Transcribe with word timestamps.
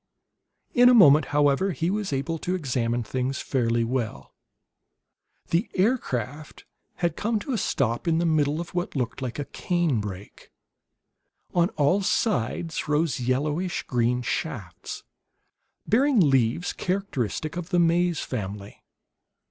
In 0.73 0.89
a 0.89 0.95
moment, 0.95 1.25
however, 1.25 1.73
he 1.73 1.91
was 1.91 2.11
able 2.11 2.39
to 2.39 2.55
examine 2.55 3.03
things 3.03 3.37
fairly 3.39 3.83
well. 3.83 4.33
The 5.51 5.69
aircraft 5.75 6.65
had 6.95 7.15
come 7.15 7.37
to 7.37 7.53
a 7.53 7.57
stop 7.59 8.07
in 8.07 8.17
the 8.17 8.25
middle 8.25 8.59
of 8.59 8.73
what 8.73 8.95
looked 8.95 9.21
like 9.21 9.37
a 9.37 9.45
cane 9.45 10.01
brake. 10.01 10.49
On 11.53 11.69
all 11.77 12.01
sides 12.01 12.87
rose 12.87 13.19
yellowish 13.19 13.83
green 13.83 14.23
shafts, 14.23 15.03
bearing 15.85 16.19
leaves 16.19 16.73
characteristic 16.73 17.55
of 17.55 17.69
the 17.69 17.77
maize 17.77 18.21
family. 18.21 18.83